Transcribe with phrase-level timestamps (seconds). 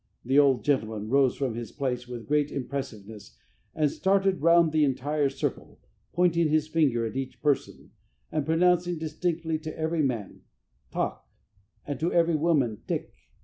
[0.25, 3.37] The old gentleman rose from his place with great impressiveness
[3.75, 5.79] and started round the entire circle,
[6.11, 7.91] pointing his finger at each person,
[8.31, 10.41] and pronouncing distinctly to every man,
[10.89, 11.19] "tak"
[11.85, 13.13] and to every woman, "tik."